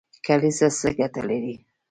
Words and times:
کلیزه 0.25 0.67
څه 0.79 0.89
ګټه 0.99 1.21
لري؟ 1.29 1.55